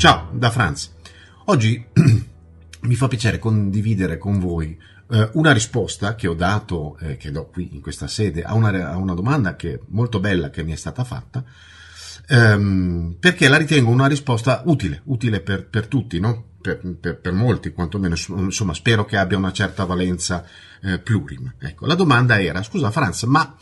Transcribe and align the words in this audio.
Ciao, 0.00 0.30
da 0.32 0.48
Franz. 0.48 0.92
Oggi 1.44 1.84
mi 2.80 2.94
fa 2.94 3.06
piacere 3.06 3.38
condividere 3.38 4.16
con 4.16 4.38
voi 4.38 4.74
eh, 5.10 5.28
una 5.34 5.52
risposta 5.52 6.14
che 6.14 6.26
ho 6.26 6.32
dato, 6.32 6.96
eh, 7.00 7.18
che 7.18 7.30
do 7.30 7.50
qui 7.50 7.74
in 7.74 7.82
questa 7.82 8.06
sede, 8.06 8.42
a 8.42 8.54
una, 8.54 8.92
a 8.92 8.96
una, 8.96 9.12
domanda 9.12 9.56
che 9.56 9.78
molto 9.88 10.18
bella 10.18 10.48
che 10.48 10.62
mi 10.62 10.72
è 10.72 10.76
stata 10.76 11.04
fatta, 11.04 11.44
ehm, 12.28 13.16
perché 13.20 13.46
la 13.48 13.58
ritengo 13.58 13.90
una 13.90 14.06
risposta 14.06 14.62
utile, 14.64 15.02
utile 15.04 15.42
per, 15.42 15.68
per 15.68 15.86
tutti, 15.86 16.18
no? 16.18 16.52
Per, 16.62 16.80
per, 16.98 17.20
per, 17.20 17.32
molti 17.34 17.70
quantomeno, 17.70 18.16
insomma 18.38 18.72
spero 18.72 19.04
che 19.04 19.18
abbia 19.18 19.36
una 19.36 19.52
certa 19.52 19.84
valenza 19.84 20.46
eh, 20.80 20.98
plurim. 20.98 21.56
Ecco, 21.58 21.84
la 21.84 21.94
domanda 21.94 22.40
era, 22.40 22.62
scusa 22.62 22.90
Franz, 22.90 23.24
ma 23.24 23.54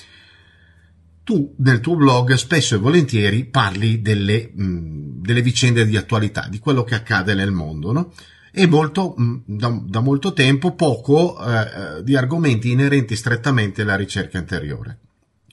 tu 1.29 1.55
nel 1.59 1.81
tuo 1.81 1.95
blog 1.95 2.33
spesso 2.37 2.75
e 2.75 2.79
volentieri 2.79 3.45
parli 3.45 4.01
delle, 4.01 4.51
mh, 4.51 5.21
delle 5.21 5.43
vicende 5.43 5.85
di 5.85 5.95
attualità, 5.95 6.49
di 6.49 6.59
quello 6.59 6.85
che 6.85 6.95
accade 6.95 7.35
nel 7.35 7.51
mondo, 7.51 7.93
no? 7.93 8.15
E 8.51 8.67
molto, 8.67 9.13
mh, 9.15 9.43
da, 9.45 9.79
da, 9.85 10.01
molto 10.01 10.33
tempo 10.33 10.75
poco 10.75 11.39
eh, 11.39 11.99
eh, 11.99 12.03
di 12.03 12.17
argomenti 12.17 12.71
inerenti 12.71 13.15
strettamente 13.15 13.83
alla 13.83 13.97
ricerca 13.97 14.39
interiore. 14.39 15.01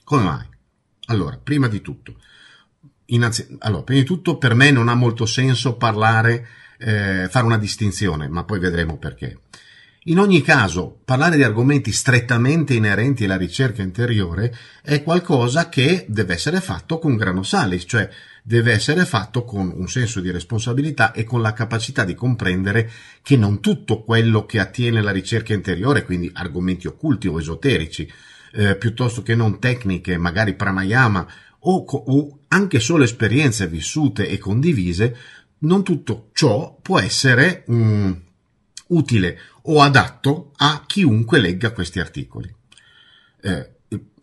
Come 0.02 0.22
mai? 0.22 0.46
Allora, 1.08 1.36
prima 1.36 1.68
di 1.68 1.82
tutto, 1.82 2.22
innanzi, 3.04 3.46
allora, 3.58 3.82
prima 3.82 4.00
di 4.00 4.06
tutto 4.06 4.38
per 4.38 4.54
me 4.54 4.70
non 4.70 4.88
ha 4.88 4.94
molto 4.94 5.26
senso 5.26 5.76
parlare, 5.76 6.46
eh, 6.78 7.28
fare 7.28 7.44
una 7.44 7.58
distinzione, 7.58 8.28
ma 8.28 8.44
poi 8.44 8.60
vedremo 8.60 8.96
perché. 8.96 9.40
In 10.08 10.20
ogni 10.20 10.40
caso, 10.40 11.00
parlare 11.04 11.34
di 11.34 11.42
argomenti 11.42 11.90
strettamente 11.90 12.74
inerenti 12.74 13.24
alla 13.24 13.36
ricerca 13.36 13.82
interiore 13.82 14.54
è 14.80 15.02
qualcosa 15.02 15.68
che 15.68 16.04
deve 16.08 16.34
essere 16.34 16.60
fatto 16.60 17.00
con 17.00 17.16
grano 17.16 17.42
salis, 17.42 17.82
cioè 17.88 18.08
deve 18.44 18.70
essere 18.70 19.04
fatto 19.04 19.42
con 19.44 19.72
un 19.74 19.88
senso 19.88 20.20
di 20.20 20.30
responsabilità 20.30 21.10
e 21.10 21.24
con 21.24 21.42
la 21.42 21.52
capacità 21.52 22.04
di 22.04 22.14
comprendere 22.14 22.88
che 23.20 23.36
non 23.36 23.60
tutto 23.60 24.04
quello 24.04 24.46
che 24.46 24.60
attiene 24.60 25.00
alla 25.00 25.10
ricerca 25.10 25.54
interiore, 25.54 26.04
quindi 26.04 26.30
argomenti 26.32 26.86
occulti 26.86 27.26
o 27.26 27.40
esoterici, 27.40 28.08
eh, 28.52 28.76
piuttosto 28.76 29.22
che 29.22 29.34
non 29.34 29.58
tecniche, 29.58 30.18
magari 30.18 30.54
pranayama 30.54 31.26
o, 31.58 31.84
o 31.84 32.38
anche 32.46 32.78
solo 32.78 33.02
esperienze 33.02 33.66
vissute 33.66 34.28
e 34.28 34.38
condivise, 34.38 35.16
non 35.58 35.82
tutto 35.82 36.28
ciò 36.32 36.78
può 36.80 37.00
essere 37.00 37.64
um, 37.66 38.22
utile 38.88 39.38
o 39.66 39.80
adatto 39.80 40.52
a 40.56 40.84
chiunque 40.86 41.38
legga 41.38 41.72
questi 41.72 42.00
articoli. 42.00 42.54
Eh, 43.40 43.70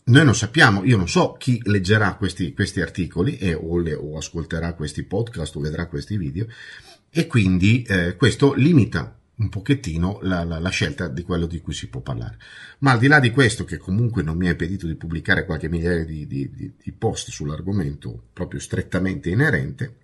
noi 0.05 0.25
non 0.25 0.36
sappiamo, 0.36 0.83
io 0.83 0.97
non 0.97 1.08
so 1.08 1.33
chi 1.33 1.61
leggerà 1.63 2.16
questi, 2.16 2.53
questi 2.53 2.81
articoli 2.81 3.38
e, 3.38 3.53
o, 3.53 3.77
le, 3.77 3.94
o, 3.94 4.17
ascolterà 4.17 4.73
questi 4.73 5.03
podcast 5.03 5.55
o 5.55 5.61
vedrà 5.61 5.88
questi 5.88 6.17
video 6.17 6.45
e 7.09 7.25
quindi 7.25 7.83
eh, 7.83 8.16
questo 8.17 8.53
limita 8.53 9.17
un 9.36 9.49
pochettino 9.49 10.19
la, 10.23 10.44
la, 10.44 10.59
la, 10.59 10.69
scelta 10.69 11.08
di 11.08 11.23
quello 11.23 11.45
di 11.45 11.61
cui 11.61 11.73
si 11.73 11.88
può 11.88 12.02
parlare. 12.02 12.38
Ma 12.80 12.91
al 12.91 12.99
di 12.99 13.08
là 13.08 13.19
di 13.19 13.31
questo, 13.31 13.64
che 13.64 13.77
comunque 13.77 14.23
non 14.23 14.38
mi 14.38 14.47
ha 14.47 14.52
impedito 14.52 14.88
di 14.88 14.95
pubblicare 14.95 15.45
qualche 15.45 15.69
migliaia 15.69 16.03
di, 16.03 16.27
di, 16.27 16.52
di, 16.53 16.73
di 16.81 16.91
post 16.91 17.30
sull'argomento 17.30 18.27
proprio 18.33 18.59
strettamente 18.59 19.30
inerente, 19.30 19.95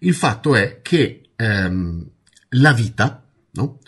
il 0.00 0.14
fatto 0.14 0.54
è 0.54 0.80
che 0.82 1.30
ehm, 1.34 2.08
la 2.50 2.72
vita, 2.72 3.26
no? 3.52 3.78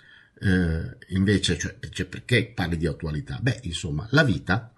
Eh, 0.41 0.97
invece, 1.09 1.59
cioè, 1.59 1.77
cioè, 1.91 2.07
perché 2.07 2.47
parli 2.47 2.77
di 2.77 2.87
attualità? 2.87 3.39
Beh, 3.41 3.61
insomma, 3.65 4.07
la 4.11 4.25
vita, 4.25 4.73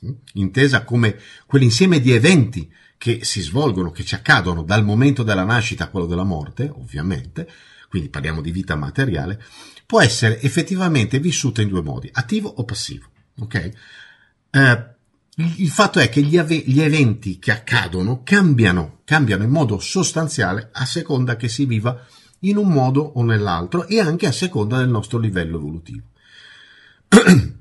hm, 0.00 0.10
intesa 0.34 0.84
come 0.84 1.18
quell'insieme 1.46 2.00
di 2.00 2.12
eventi 2.12 2.70
che 2.98 3.24
si 3.24 3.40
svolgono, 3.40 3.90
che 3.90 4.04
ci 4.04 4.14
accadono 4.14 4.62
dal 4.62 4.84
momento 4.84 5.22
della 5.22 5.44
nascita 5.44 5.84
a 5.84 5.88
quello 5.88 6.06
della 6.06 6.24
morte, 6.24 6.68
ovviamente, 6.68 7.48
quindi 7.88 8.10
parliamo 8.10 8.42
di 8.42 8.50
vita 8.50 8.74
materiale, 8.76 9.42
può 9.86 10.02
essere 10.02 10.40
effettivamente 10.42 11.18
vissuta 11.20 11.62
in 11.62 11.68
due 11.68 11.82
modi, 11.82 12.10
attivo 12.12 12.48
o 12.48 12.64
passivo. 12.64 13.06
Ok? 13.38 13.70
Eh, 14.50 14.96
il 15.36 15.70
fatto 15.70 16.00
è 16.00 16.08
che 16.08 16.20
gli, 16.20 16.36
ave- 16.36 16.64
gli, 16.66 16.80
eventi 16.80 17.38
che 17.38 17.52
accadono 17.52 18.22
cambiano, 18.24 19.00
cambiano 19.04 19.44
in 19.44 19.50
modo 19.50 19.78
sostanziale 19.78 20.68
a 20.72 20.84
seconda 20.84 21.36
che 21.36 21.48
si 21.48 21.64
viva 21.64 22.04
in 22.40 22.56
un 22.56 22.68
modo 22.68 23.00
o 23.00 23.22
nell'altro 23.22 23.86
e 23.86 24.00
anche 24.00 24.26
a 24.26 24.32
seconda 24.32 24.78
del 24.78 24.88
nostro 24.88 25.18
livello 25.18 25.56
evolutivo. 25.56 26.04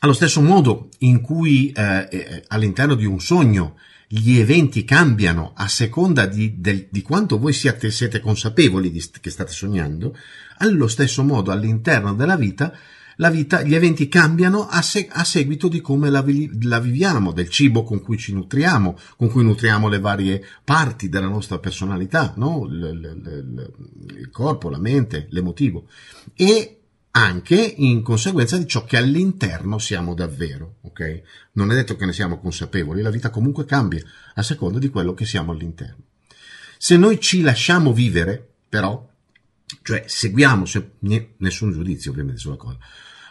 Allo 0.00 0.12
stesso 0.12 0.40
modo 0.40 0.88
in 0.98 1.20
cui 1.20 1.70
eh, 1.70 2.08
eh, 2.10 2.44
all'interno 2.48 2.94
di 2.94 3.04
un 3.04 3.20
sogno 3.20 3.76
gli 4.08 4.38
eventi 4.38 4.84
cambiano 4.84 5.52
a 5.54 5.68
seconda 5.68 6.26
di, 6.26 6.60
del, 6.60 6.88
di 6.90 7.02
quanto 7.02 7.38
voi 7.38 7.52
siate, 7.52 7.90
siete 7.90 8.20
consapevoli 8.20 8.90
di, 8.90 9.02
che 9.20 9.30
state 9.30 9.52
sognando, 9.52 10.14
allo 10.58 10.88
stesso 10.88 11.22
modo 11.22 11.50
all'interno 11.50 12.12
della 12.14 12.36
vita 12.36 12.76
la 13.16 13.30
vita, 13.30 13.62
gli 13.62 13.74
eventi 13.74 14.08
cambiano 14.08 14.66
a, 14.68 14.82
se, 14.82 15.08
a 15.10 15.24
seguito 15.24 15.68
di 15.68 15.80
come 15.80 16.10
la, 16.10 16.24
la, 16.62 16.80
viviamo, 16.80 17.32
del 17.32 17.48
cibo 17.48 17.82
con 17.82 18.00
cui 18.00 18.18
ci 18.18 18.32
nutriamo, 18.32 18.98
con 19.16 19.28
cui 19.28 19.44
nutriamo 19.44 19.88
le 19.88 19.98
varie 19.98 20.44
parti 20.64 21.08
della 21.08 21.28
nostra 21.28 21.58
personalità, 21.58 22.34
no? 22.36 22.66
il, 22.68 23.00
il, 23.24 23.72
il 24.18 24.30
corpo, 24.30 24.68
la 24.68 24.78
mente, 24.78 25.26
l'emotivo. 25.30 25.88
E 26.34 26.78
anche 27.12 27.74
in 27.76 28.02
conseguenza 28.02 28.56
di 28.56 28.66
ciò 28.66 28.84
che 28.84 28.96
all'interno 28.96 29.78
siamo 29.78 30.14
davvero, 30.14 30.76
ok? 30.82 31.22
Non 31.52 31.70
è 31.70 31.74
detto 31.74 31.96
che 31.96 32.06
ne 32.06 32.12
siamo 32.12 32.38
consapevoli, 32.38 33.02
la 33.02 33.10
vita 33.10 33.28
comunque 33.28 33.66
cambia 33.66 34.02
a 34.34 34.42
seconda 34.42 34.78
di 34.78 34.88
quello 34.88 35.12
che 35.12 35.26
siamo 35.26 35.52
all'interno. 35.52 36.04
Se 36.78 36.96
noi 36.96 37.20
ci 37.20 37.42
lasciamo 37.42 37.92
vivere, 37.92 38.54
però, 38.68 39.10
cioè 39.82 40.04
seguiamo, 40.06 40.64
se, 40.64 40.92
nessun 41.38 41.72
giudizio 41.72 42.10
ovviamente 42.10 42.40
sulla 42.40 42.56
cosa, 42.56 42.78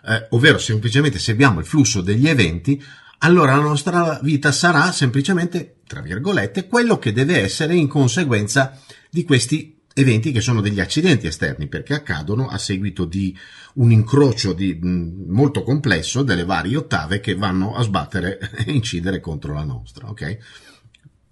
eh, 0.05 0.27
ovvero 0.31 0.57
semplicemente 0.57 1.19
seguiamo 1.19 1.59
il 1.59 1.65
flusso 1.65 2.01
degli 2.01 2.27
eventi, 2.27 2.81
allora 3.19 3.55
la 3.55 3.61
nostra 3.61 4.19
vita 4.23 4.51
sarà 4.51 4.91
semplicemente, 4.91 5.75
tra 5.85 6.01
virgolette, 6.01 6.67
quello 6.67 6.97
che 6.97 7.13
deve 7.13 7.39
essere 7.39 7.75
in 7.75 7.87
conseguenza 7.87 8.79
di 9.09 9.23
questi 9.23 9.77
eventi 9.93 10.31
che 10.31 10.41
sono 10.41 10.61
degli 10.61 10.79
accidenti 10.79 11.27
esterni 11.27 11.67
perché 11.67 11.93
accadono 11.93 12.47
a 12.47 12.57
seguito 12.57 13.05
di 13.05 13.37
un 13.73 13.91
incrocio 13.91 14.53
di, 14.53 14.73
mh, 14.73 15.25
molto 15.27 15.63
complesso 15.63 16.23
delle 16.23 16.45
varie 16.45 16.77
ottave 16.77 17.19
che 17.19 17.35
vanno 17.35 17.75
a 17.75 17.83
sbattere 17.83 18.39
e 18.65 18.71
incidere 18.71 19.19
contro 19.19 19.53
la 19.53 19.63
nostra, 19.63 20.09
ok? 20.09 20.37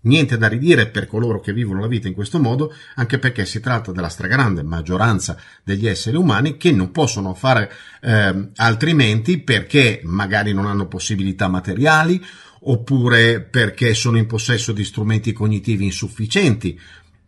Niente 0.10 0.40
da 0.40 0.48
ridire 0.48 0.88
per 0.88 1.06
coloro 1.06 1.40
che 1.40 1.54
vivono 1.54 1.82
la 1.82 1.88
vita 1.88 2.08
in 2.08 2.16
questo 2.16 2.40
modo, 2.40 2.74
anche 2.96 3.20
perché 3.20 3.46
si 3.46 3.60
tratta 3.60 3.92
della 3.92 4.10
stragrande 4.10 4.64
maggioranza 4.64 5.40
degli 5.64 5.86
esseri 5.86 6.18
umani 6.18 6.58
che 6.58 6.72
non 6.72 6.90
possono 6.90 7.36
fare 7.36 7.72
eh, 8.02 8.50
altrimenti 8.56 9.38
perché 9.38 10.02
magari 10.04 10.52
non 10.52 10.66
hanno 10.66 10.88
possibilità 10.88 11.48
materiali 11.48 12.20
oppure 12.62 13.40
perché 13.40 13.94
sono 13.94 14.18
in 14.18 14.26
possesso 14.26 14.72
di 14.72 14.84
strumenti 14.84 15.32
cognitivi 15.32 15.86
insufficienti 15.86 16.80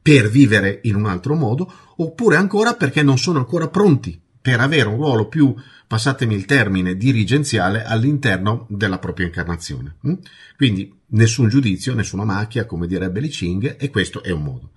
per 0.01 0.27
vivere 0.27 0.79
in 0.85 0.95
un 0.95 1.05
altro 1.05 1.35
modo, 1.35 1.71
oppure 1.97 2.35
ancora 2.35 2.73
perché 2.73 3.03
non 3.03 3.19
sono 3.19 3.37
ancora 3.37 3.67
pronti 3.67 4.19
per 4.41 4.59
avere 4.59 4.89
un 4.89 4.95
ruolo 4.95 5.27
più, 5.27 5.53
passatemi 5.91 6.33
il 6.33 6.45
termine, 6.45 6.95
dirigenziale 6.95 7.83
all'interno 7.83 8.65
della 8.69 8.97
propria 8.97 9.25
incarnazione. 9.25 9.97
Mm? 10.07 10.13
Quindi 10.55 10.97
nessun 11.07 11.49
giudizio, 11.49 11.93
nessuna 11.93 12.23
macchia, 12.23 12.65
come 12.65 12.87
direbbe 12.87 13.19
Li 13.19 13.27
Ching, 13.27 13.75
e 13.77 13.89
questo 13.89 14.23
è 14.23 14.31
un 14.31 14.41
modo. 14.41 14.71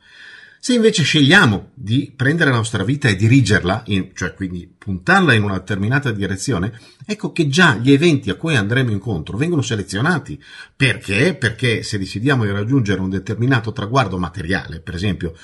Se 0.59 0.75
invece 0.75 1.05
scegliamo 1.05 1.71
di 1.73 2.13
prendere 2.17 2.51
la 2.51 2.57
nostra 2.57 2.83
vita 2.83 3.07
e 3.07 3.15
dirigerla, 3.15 3.85
cioè 4.15 4.35
quindi 4.35 4.69
puntarla 4.77 5.35
in 5.35 5.45
una 5.45 5.59
determinata 5.59 6.11
direzione, 6.11 6.77
ecco 7.07 7.31
che 7.31 7.47
già 7.47 7.77
gli 7.77 7.93
eventi 7.93 8.31
a 8.31 8.35
cui 8.35 8.57
andremo 8.57 8.91
incontro 8.91 9.37
vengono 9.37 9.63
selezionati. 9.63 10.43
Perché? 10.75 11.37
Perché 11.37 11.85
se 11.85 11.97
decidiamo 11.97 12.43
di 12.43 12.51
raggiungere 12.51 13.01
un 13.01 13.10
determinato 13.10 13.71
traguardo 13.71 14.19
materiale, 14.19 14.81
per 14.81 14.97
esempio 14.97 15.37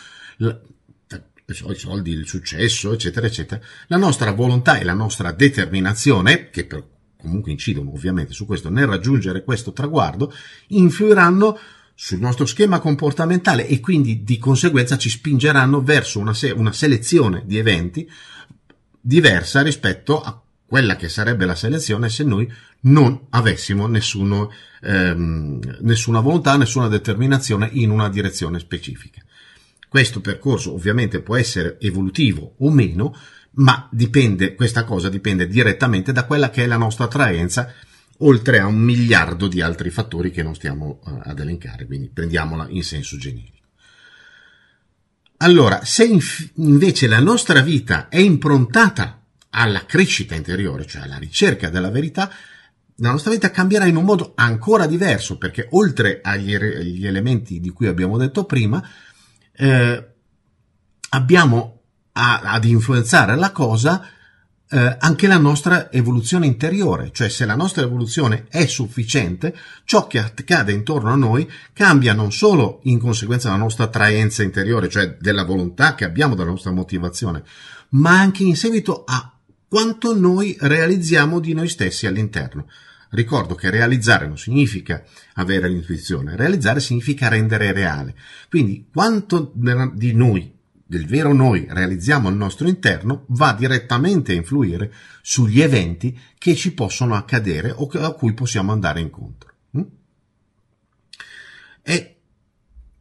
i 1.53 1.75
soldi, 1.75 2.11
il 2.11 2.27
successo, 2.27 2.93
eccetera, 2.93 3.27
eccetera, 3.27 3.61
la 3.89 3.97
nostra 3.97 4.33
volontà 4.33 4.79
e 4.79 4.85
la 4.85 4.95
nostra 4.95 5.33
determinazione, 5.33 6.51
che 6.51 6.65
per, 6.65 6.85
comunque 7.17 7.51
incidono 7.51 7.93
ovviamente 7.93 8.33
su 8.33 8.47
questo, 8.47 8.71
nel 8.71 8.87
raggiungere 8.87 9.45
questo 9.45 9.73
traguardo, 9.73 10.33
influiranno 10.69 11.59
sul 11.95 12.19
nostro 12.19 12.47
schema 12.47 12.81
comportamentale 12.81 13.67
e 13.67 13.79
quindi 13.81 14.23
di 14.23 14.39
conseguenza 14.39 14.97
ci 14.97 15.11
spingeranno 15.11 15.83
verso 15.83 16.19
una, 16.19 16.33
se- 16.33 16.51
una 16.51 16.73
selezione 16.73 17.43
di 17.45 17.59
eventi 17.59 18.11
diversa 19.01 19.61
rispetto 19.63 20.21
a 20.21 20.41
quella 20.65 20.95
che 20.97 21.09
sarebbe 21.09 21.47
la 21.47 21.55
selezione 21.55 22.09
se 22.09 22.23
noi 22.23 22.51
non 22.83 23.27
avessimo 23.31 23.87
nessuno, 23.87 24.53
ehm, 24.81 25.79
nessuna 25.81 26.21
volontà, 26.21 26.57
nessuna 26.57 26.89
determinazione 26.89 27.69
in 27.73 27.91
una 27.91 28.09
direzione 28.09 28.61
specifica. 28.61 29.21
Questo 29.91 30.21
percorso 30.21 30.73
ovviamente 30.73 31.21
può 31.21 31.35
essere 31.35 31.77
evolutivo 31.81 32.55
o 32.59 32.71
meno, 32.71 33.13
ma 33.55 33.89
dipende, 33.91 34.55
questa 34.55 34.85
cosa 34.85 35.09
dipende 35.09 35.49
direttamente 35.49 36.13
da 36.13 36.27
quella 36.27 36.49
che 36.49 36.63
è 36.63 36.67
la 36.69 36.77
nostra 36.77 37.07
attraenza, 37.07 37.75
oltre 38.19 38.61
a 38.61 38.67
un 38.67 38.77
miliardo 38.77 39.49
di 39.49 39.61
altri 39.61 39.91
fattori 39.91 40.31
che 40.31 40.45
non 40.45 40.55
stiamo 40.55 41.01
uh, 41.03 41.23
ad 41.25 41.41
elencare, 41.41 41.87
quindi 41.87 42.09
prendiamola 42.09 42.69
in 42.69 42.85
senso 42.85 43.17
generico. 43.17 43.67
Allora, 45.39 45.85
se 45.85 46.05
inf- 46.05 46.53
invece 46.55 47.09
la 47.09 47.19
nostra 47.19 47.61
vita 47.61 48.09
è 48.09 48.19
improntata 48.19 49.25
alla 49.51 49.87
crescita 49.87 50.37
interiore, 50.37 50.87
cioè 50.87 51.03
alla 51.03 51.19
ricerca 51.19 51.69
della 51.69 51.91
verità, 51.91 52.31
la 52.99 53.11
nostra 53.11 53.33
vita 53.33 53.51
cambierà 53.51 53.87
in 53.87 53.97
un 53.97 54.05
modo 54.05 54.35
ancora 54.37 54.87
diverso, 54.87 55.37
perché 55.37 55.67
oltre 55.71 56.21
agli, 56.23 56.55
agli 56.55 57.05
elementi 57.09 57.59
di 57.59 57.71
cui 57.71 57.89
abbiamo 57.89 58.19
detto 58.19 58.45
prima, 58.45 58.89
eh, 59.61 60.09
abbiamo 61.11 61.83
a, 62.13 62.41
ad 62.41 62.65
influenzare 62.65 63.37
la 63.37 63.53
cosa 63.53 64.03
eh, 64.73 64.97
anche 65.01 65.27
la 65.27 65.37
nostra 65.37 65.91
evoluzione 65.93 66.47
interiore, 66.47 67.11
cioè 67.13 67.29
se 67.29 67.45
la 67.45 67.57
nostra 67.57 67.83
evoluzione 67.83 68.47
è 68.49 68.65
sufficiente, 68.67 69.55
ciò 69.85 70.07
che 70.07 70.19
accade 70.19 70.73
intorno 70.73 71.11
a 71.11 71.17
noi 71.17 71.51
cambia 71.73 72.15
non 72.15 72.33
solo 72.33 72.81
in 72.85 72.99
conseguenza 72.99 73.49
della 73.49 73.61
nostra 73.61 73.85
attraenza 73.85 74.43
interiore, 74.43 74.89
cioè 74.89 75.17
della 75.21 75.45
volontà 75.45 75.95
che 75.95 76.05
abbiamo, 76.05 76.35
della 76.35 76.51
nostra 76.51 76.71
motivazione, 76.71 77.43
ma 77.91 78.19
anche 78.19 78.45
in 78.45 78.57
seguito 78.57 79.05
a 79.05 79.35
quanto 79.69 80.17
noi 80.17 80.57
realizziamo 80.59 81.39
di 81.39 81.53
noi 81.53 81.69
stessi 81.69 82.07
all'interno. 82.07 82.67
Ricordo 83.11 83.55
che 83.55 83.71
realizzare 83.71 84.27
non 84.27 84.39
significa 84.39 85.03
avere 85.35 85.69
l'intuizione, 85.69 86.37
realizzare 86.37 86.79
significa 86.79 87.29
rendere 87.29 87.73
reale. 87.73 88.15
Quindi 88.49 88.87
quanto 88.93 89.53
di 89.95 90.13
noi 90.13 90.59
del 90.91 91.07
vero 91.07 91.33
noi 91.33 91.67
realizziamo 91.69 92.27
al 92.27 92.37
nostro 92.37 92.69
interno 92.69 93.25
va 93.29 93.53
direttamente 93.53 94.33
a 94.33 94.37
influire 94.37 94.93
sugli 95.23 95.61
eventi 95.61 96.19
che 96.37 96.57
ci 96.57 96.73
possono 96.73 97.15
accadere 97.15 97.71
o 97.71 97.89
a 97.93 98.13
cui 98.13 98.33
possiamo 98.33 98.73
andare 98.73 99.01
incontro. 99.01 99.53
Mm? 99.77 99.83
E 101.83 102.17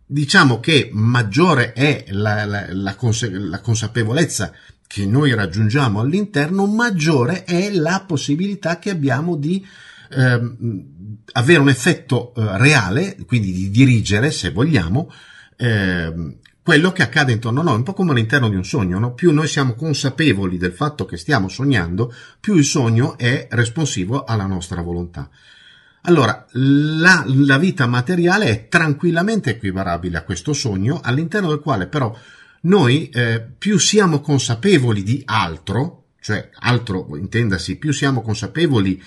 diciamo 0.06 0.60
che 0.60 0.90
maggiore 0.92 1.74
è 1.74 2.06
la, 2.10 2.46
la, 2.46 2.68
la, 2.70 2.96
conse- 2.96 3.32
la 3.32 3.60
consapevolezza 3.60 4.54
che 4.86 5.06
noi 5.06 5.34
raggiungiamo 5.36 6.00
all'interno, 6.00 6.66
maggiore 6.66 7.44
è 7.44 7.72
la 7.72 8.04
possibilità 8.08 8.80
che 8.80 8.90
abbiamo 8.90 9.36
di 9.36 9.64
ehm, 10.10 10.86
avere 11.34 11.60
un 11.60 11.70
effetto 11.70 12.34
eh, 12.36 12.58
reale, 12.58 13.18
quindi 13.26 13.52
di 13.52 13.70
dirigere, 13.70 14.32
se 14.32 14.52
vogliamo, 14.52 15.12
ehm, 15.58 16.38
quello 16.62 16.92
che 16.92 17.02
accade 17.02 17.32
intorno 17.32 17.62
a 17.62 17.64
noi, 17.64 17.76
un 17.76 17.84
po' 17.84 17.94
come 17.94 18.12
all'interno 18.12 18.48
di 18.48 18.56
un 18.56 18.64
sogno, 18.64 19.00
no? 19.00 19.14
più 19.14 19.32
noi 19.32 19.48
siamo 19.48 19.74
consapevoli 19.74 20.58
del 20.58 20.74
fatto 20.74 21.06
che 21.06 21.18
stiamo 21.18 21.48
sognando, 21.48 22.14
più 22.40 22.56
il 22.56 22.64
sogno 22.64 23.18
è 23.18 23.48
responsivo 23.50 24.24
alla 24.24 24.46
nostra 24.46 24.82
volontà. 24.82 25.30
Allora, 26.04 26.46
la, 26.52 27.24
la 27.26 27.58
vita 27.58 27.86
materiale 27.88 28.46
è 28.46 28.68
tranquillamente 28.68 29.50
equiparabile 29.50 30.18
a 30.18 30.24
questo 30.24 30.54
sogno, 30.54 31.00
all'interno 31.04 31.50
del 31.50 31.60
quale 31.60 31.88
però 31.88 32.16
noi 32.62 33.10
eh, 33.10 33.42
più 33.58 33.78
siamo 33.78 34.22
consapevoli 34.22 35.04
di 35.04 35.22
altro, 35.26 36.10
cioè 36.22 36.50
altro 36.60 37.18
intendasi, 37.18 37.78
più 37.78 37.92
siamo 37.92 38.22
consapevoli 38.22 39.02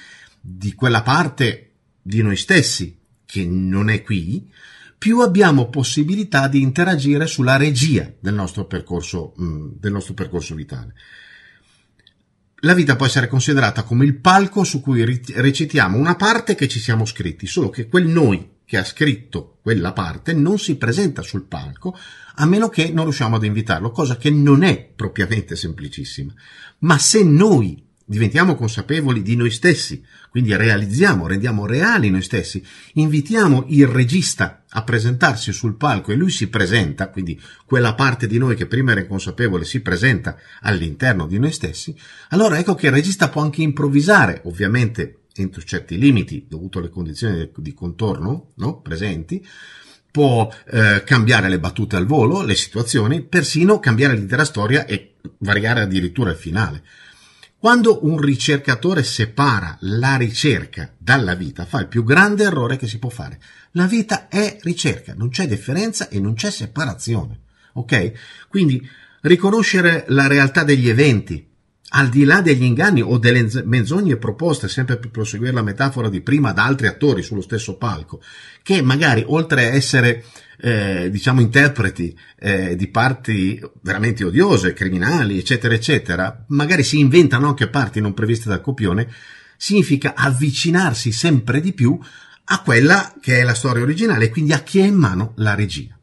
di 0.44 0.74
quella 0.74 1.02
parte 1.02 1.70
di 2.02 2.20
noi 2.20 2.36
stessi 2.36 2.98
che 3.24 3.46
non 3.46 3.88
è 3.88 4.02
qui, 4.02 4.50
più 4.98 5.20
abbiamo 5.20 5.68
possibilità 5.68 6.48
di 6.48 6.60
interagire 6.60 7.26
sulla 7.26 7.56
regia 7.56 8.12
del 8.20 8.34
nostro 8.34 8.66
percorso, 8.66 9.34
mm, 9.40 9.70
del 9.78 9.92
nostro 9.92 10.14
percorso 10.14 10.54
vitale. 10.54 10.94
La 12.64 12.74
vita 12.74 12.94
può 12.94 13.06
essere 13.06 13.26
considerata 13.26 13.84
come 13.84 14.04
il 14.04 14.18
palco 14.18 14.62
su 14.62 14.80
cui 14.80 15.04
recitiamo 15.04 15.96
una 15.96 16.14
parte 16.14 16.54
che 16.54 16.68
ci 16.68 16.78
siamo 16.78 17.04
scritti, 17.04 17.46
solo 17.46 17.70
che 17.70 17.88
quel 17.88 18.06
noi 18.06 18.50
che 18.64 18.76
ha 18.76 18.84
scritto 18.84 19.58
quella 19.62 19.92
parte 19.92 20.32
non 20.32 20.58
si 20.58 20.76
presenta 20.76 21.22
sul 21.22 21.44
palco 21.44 21.96
a 22.36 22.46
meno 22.46 22.68
che 22.68 22.90
non 22.90 23.04
riusciamo 23.04 23.36
ad 23.36 23.44
invitarlo, 23.44 23.90
cosa 23.90 24.16
che 24.16 24.30
non 24.30 24.62
è 24.62 24.78
propriamente 24.78 25.56
semplicissima. 25.56 26.32
Ma 26.78 26.98
se 26.98 27.24
noi 27.24 27.84
diventiamo 28.04 28.54
consapevoli 28.54 29.22
di 29.22 29.36
noi 29.36 29.50
stessi, 29.50 30.04
quindi 30.30 30.54
realizziamo, 30.56 31.26
rendiamo 31.26 31.66
reali 31.66 32.10
noi 32.10 32.22
stessi, 32.22 32.64
invitiamo 32.94 33.66
il 33.68 33.86
regista 33.86 34.64
a 34.68 34.82
presentarsi 34.82 35.52
sul 35.52 35.76
palco 35.76 36.12
e 36.12 36.14
lui 36.14 36.30
si 36.30 36.48
presenta, 36.48 37.10
quindi 37.10 37.40
quella 37.64 37.94
parte 37.94 38.26
di 38.26 38.38
noi 38.38 38.56
che 38.56 38.66
prima 38.66 38.92
era 38.92 39.00
inconsapevole 39.00 39.64
si 39.64 39.80
presenta 39.80 40.36
all'interno 40.60 41.26
di 41.26 41.38
noi 41.38 41.52
stessi, 41.52 41.94
allora 42.30 42.58
ecco 42.58 42.74
che 42.74 42.86
il 42.86 42.92
regista 42.92 43.28
può 43.28 43.42
anche 43.42 43.62
improvvisare, 43.62 44.40
ovviamente 44.44 45.18
entro 45.34 45.62
certi 45.62 45.98
limiti, 45.98 46.46
dovuto 46.48 46.78
alle 46.78 46.90
condizioni 46.90 47.50
di 47.56 47.74
contorno 47.74 48.52
no? 48.56 48.80
presenti, 48.80 49.44
può 50.10 50.52
eh, 50.66 51.02
cambiare 51.04 51.48
le 51.48 51.58
battute 51.58 51.96
al 51.96 52.06
volo, 52.06 52.42
le 52.42 52.54
situazioni, 52.54 53.22
persino 53.22 53.80
cambiare 53.80 54.14
l'intera 54.14 54.44
storia 54.44 54.84
e 54.84 55.14
variare 55.38 55.80
addirittura 55.80 56.30
il 56.30 56.36
finale. 56.36 56.82
Quando 57.62 58.04
un 58.04 58.18
ricercatore 58.18 59.04
separa 59.04 59.76
la 59.82 60.16
ricerca 60.16 60.92
dalla 60.98 61.36
vita, 61.36 61.64
fa 61.64 61.78
il 61.78 61.86
più 61.86 62.02
grande 62.02 62.42
errore 62.42 62.76
che 62.76 62.88
si 62.88 62.98
può 62.98 63.08
fare. 63.08 63.40
La 63.74 63.86
vita 63.86 64.26
è 64.26 64.58
ricerca, 64.62 65.14
non 65.14 65.28
c'è 65.28 65.46
differenza 65.46 66.08
e 66.08 66.18
non 66.18 66.34
c'è 66.34 66.50
separazione. 66.50 67.42
Ok? 67.74 68.14
Quindi 68.48 68.84
riconoscere 69.20 70.06
la 70.08 70.26
realtà 70.26 70.64
degli 70.64 70.88
eventi, 70.88 71.51
al 71.94 72.08
di 72.08 72.24
là 72.24 72.40
degli 72.40 72.62
inganni 72.62 73.02
o 73.02 73.18
delle 73.18 73.48
menzogne 73.64 74.16
proposte, 74.16 74.68
sempre 74.68 74.96
per 74.96 75.10
proseguire 75.10 75.52
la 75.52 75.62
metafora 75.62 76.08
di 76.08 76.20
prima, 76.22 76.52
da 76.52 76.64
altri 76.64 76.86
attori 76.86 77.22
sullo 77.22 77.42
stesso 77.42 77.76
palco, 77.76 78.22
che 78.62 78.80
magari 78.80 79.24
oltre 79.26 79.66
a 79.66 79.74
essere 79.74 80.24
eh, 80.58 81.10
diciamo 81.10 81.40
interpreti 81.40 82.16
eh, 82.38 82.76
di 82.76 82.88
parti 82.88 83.60
veramente 83.82 84.24
odiose, 84.24 84.72
criminali, 84.72 85.38
eccetera, 85.38 85.74
eccetera, 85.74 86.44
magari 86.48 86.82
si 86.82 86.98
inventano 86.98 87.48
anche 87.48 87.68
parti 87.68 88.00
non 88.00 88.14
previste 88.14 88.48
dal 88.48 88.62
copione, 88.62 89.12
significa 89.56 90.14
avvicinarsi 90.14 91.12
sempre 91.12 91.60
di 91.60 91.72
più 91.72 91.98
a 92.44 92.62
quella 92.62 93.14
che 93.20 93.38
è 93.38 93.42
la 93.44 93.54
storia 93.54 93.82
originale 93.82 94.30
quindi 94.30 94.52
a 94.52 94.62
chi 94.62 94.78
è 94.78 94.86
in 94.86 94.94
mano 94.94 95.34
la 95.36 95.54
regia. 95.54 95.96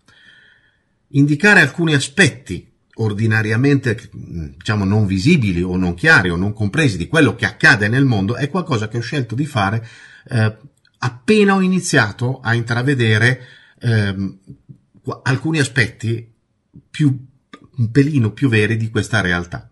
Indicare 1.14 1.62
alcuni 1.62 1.96
aspetti 1.96 2.69
ordinariamente 3.02 4.10
diciamo 4.12 4.86
non 4.86 5.06
visibili 5.06 5.62
o 5.62 5.76
non 5.76 5.94
chiari 5.94 6.30
o 6.30 6.36
non 6.36 6.54
compresi 6.54 6.98
di 6.98 7.08
quello 7.08 7.36
che 7.36 7.46
accade 7.46 7.88
nel 7.88 8.06
mondo 8.06 8.36
è 8.36 8.50
qualcosa 8.50 8.88
che 8.88 8.98
ho 8.98 9.02
scelto 9.02 9.36
di 9.36 9.46
fare 9.46 9.88
eh, 10.30 10.58
appena 11.00 11.56
ho 11.56 11.62
iniziato 11.62 12.40
a 12.40 12.54
intravedere 12.54 13.42
ehm, 13.80 14.38
alcuni 15.24 15.60
aspetti 15.60 16.32
più, 16.90 17.28
un 17.78 17.92
pelino 17.92 18.32
più 18.32 18.50
veri 18.50 18.78
di 18.78 18.90
questa 18.90 19.22
realtà. 19.22 19.70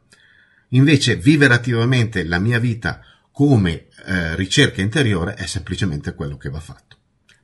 Invece 0.70 1.16
vivere 1.16 1.54
attivamente 1.54 2.24
la 2.24 2.40
mia 2.40 2.60
vita 2.60 3.02
come 3.32 3.88
eh, 4.06 4.36
ricerca 4.36 4.82
interiore 4.82 5.36
è 5.36 5.46
semplicemente 5.46 6.13
quello 6.13 6.38
che 6.38 6.50
va 6.50 6.60
fatto. 6.60 6.98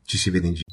Ci 0.03 0.17
si 0.17 0.29
vede 0.29 0.47
in 0.47 0.53
giro. 0.53 0.72